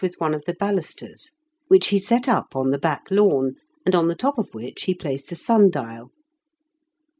[0.01, 1.33] 25 with one of the balusters,
[1.67, 3.53] which he set up on the back lawn,
[3.85, 6.09] and on the top of which he placed a sun dial.